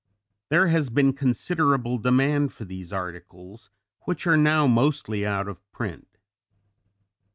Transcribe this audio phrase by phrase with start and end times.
[0.49, 3.69] There has been a considerable demand for these articles
[4.05, 6.17] which are now mostly out of print.